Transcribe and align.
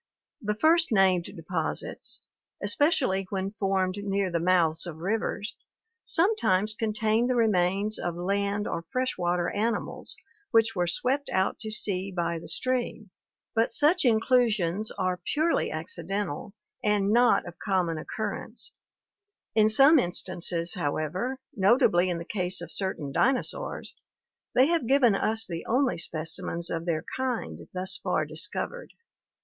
The 0.41 0.55
first 0.55 0.91
named 0.91 1.25
deposits, 1.25 2.23
especially 2.59 3.27
when 3.29 3.51
formed 3.59 3.97
near 4.01 4.31
the 4.31 4.39
mouths 4.39 4.87
of 4.87 4.97
rivers, 4.97 5.59
sometimes 6.03 6.73
contain 6.73 7.27
the 7.27 7.35
remains 7.35 7.99
of 7.99 8.15
land 8.15 8.67
or 8.67 8.81
fresh 8.91 9.15
water 9.15 9.51
animals 9.51 10.15
which 10.49 10.75
were 10.75 10.87
swept 10.87 11.29
out 11.29 11.59
to 11.59 11.69
sea 11.69 12.11
by 12.11 12.39
the 12.39 12.47
stream, 12.47 13.11
but 13.53 13.71
such 13.71 14.03
inclusions 14.03 14.89
are 14.89 15.21
purely 15.23 15.69
accidental 15.69 16.55
and 16.83 17.11
not 17.13 17.45
of 17.45 17.59
common 17.59 17.99
occurrence; 17.99 18.73
in 19.53 19.69
some 19.69 19.99
instances, 19.99 20.73
however, 20.73 21.37
notably 21.53 22.09
in 22.09 22.17
the 22.17 22.25
case 22.25 22.59
of 22.59 22.71
certain 22.71 23.11
dinosaurs, 23.11 23.97
they 24.55 24.65
have 24.65 24.87
given 24.87 25.13
us 25.13 25.45
the 25.45 25.63
only 25.67 25.99
specimens 25.99 26.71
of 26.71 26.87
their 26.87 27.05
kind 27.15 27.67
thus 27.75 27.97
far 27.97 28.25
dis 28.25 28.47
covered. 28.47 28.93